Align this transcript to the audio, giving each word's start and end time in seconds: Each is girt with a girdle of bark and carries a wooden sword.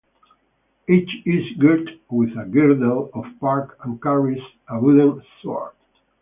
Each 0.89 1.11
is 1.27 1.55
girt 1.59 1.87
with 2.09 2.35
a 2.35 2.45
girdle 2.45 3.11
of 3.13 3.23
bark 3.39 3.77
and 3.85 4.01
carries 4.01 4.41
a 4.67 4.79
wooden 4.79 5.21
sword. 5.43 5.73